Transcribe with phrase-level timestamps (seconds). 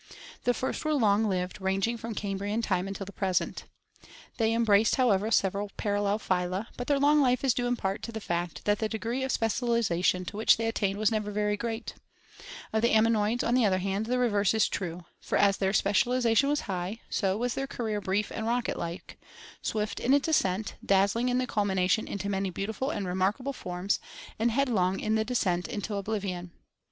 [0.45, 3.65] The first were long lived, ranging from Cambrian time until the present.
[4.37, 8.01] They embraced, however, several par allel phyla, but their long life is due in part
[8.01, 10.97] to the fact that the ^jTihdL (From degree of specialization to which Sdiucbert'sfliiwri they attained
[10.97, 11.93] was never very «/ Cah,a.) great
[12.73, 16.13] of the ammonoids, on the other hand, the reverse is true, for as their special
[16.13, 19.19] ization was high, so was their career brief and rocket like—
[19.61, 23.99] swift in its ascent, dazzling in the culmination into many beautiful and remarkable forms,
[24.39, 26.49] and headlong in the descent into oblivion.